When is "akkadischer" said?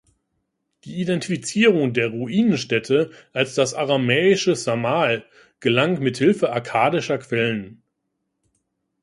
6.51-7.19